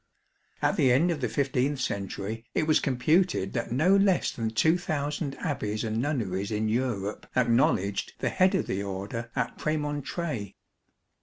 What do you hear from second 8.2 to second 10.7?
head of the Order at Premontre".